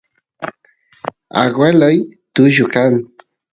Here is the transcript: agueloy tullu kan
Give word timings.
agueloy 1.41 1.97
tullu 2.33 2.65
kan 2.73 2.93